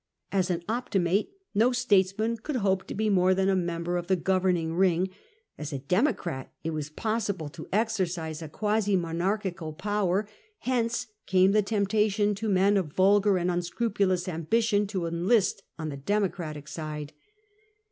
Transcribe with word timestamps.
As 0.31 0.49
an 0.49 0.63
Optimate, 0.67 1.27
no 1.53 1.71
statesman 1.71 2.37
could 2.37 2.55
hope 2.55 2.87
to 2.87 2.95
be 2.95 3.07
more 3.07 3.35
than 3.35 3.49
a 3.49 3.55
member 3.55 3.97
of 3.97 4.07
the 4.07 4.15
governing 4.15 4.73
ring; 4.73 5.11
as 5.59 5.71
a 5.71 5.77
Democrat, 5.77 6.51
it 6.63 6.71
was 6.71 6.89
possible 6.89 7.49
to 7.49 7.67
exercise 7.71 8.41
a 8.41 8.49
quasi 8.49 8.95
monarchical 8.95 9.73
power; 9.73 10.27
hence 10.61 11.05
came 11.27 11.51
the 11.51 11.61
temptation 11.61 12.33
to 12.33 12.49
men 12.49 12.77
of 12.77 12.93
vulgar 12.93 13.37
and 13.37 13.51
unscrupulous 13.51 14.27
ambition 14.27 14.87
to 14.87 15.05
enlist 15.05 15.61
on 15.77 15.89
the 15.89 15.97
Democratic 15.97 16.67
side. 16.67 17.13